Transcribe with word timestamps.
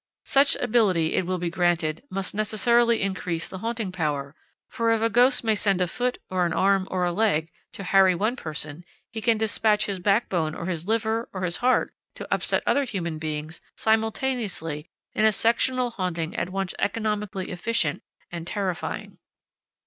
Such 0.25 0.55
ability, 0.55 1.13
it 1.13 1.27
will 1.27 1.37
be 1.37 1.51
granted, 1.51 2.01
must 2.09 2.33
necessarily 2.33 3.03
increase 3.03 3.47
the 3.47 3.59
haunting 3.59 3.91
power, 3.91 4.33
for 4.67 4.89
if 4.91 4.99
a 5.03 5.11
ghost 5.11 5.43
may 5.43 5.53
send 5.53 5.79
a 5.79 5.85
foot 5.87 6.17
or 6.31 6.43
an 6.43 6.53
arm 6.53 6.87
or 6.89 7.03
a 7.03 7.11
leg 7.11 7.51
to 7.73 7.83
harry 7.83 8.15
one 8.15 8.35
person, 8.35 8.83
he 9.11 9.21
can 9.21 9.37
dispatch 9.37 9.85
his 9.85 9.99
back 9.99 10.27
bone 10.27 10.55
or 10.55 10.65
his 10.65 10.87
liver 10.87 11.29
or 11.33 11.43
his 11.43 11.57
heart 11.57 11.93
to 12.15 12.27
upset 12.33 12.63
other 12.65 12.83
human 12.85 13.19
beings 13.19 13.61
simultaneously 13.77 14.89
in 15.13 15.23
a 15.23 15.31
sectional 15.31 15.91
haunting 15.91 16.35
at 16.35 16.49
once 16.49 16.73
economically 16.79 17.51
efficient 17.51 18.01
and 18.31 18.47
terrifying. 18.47 19.19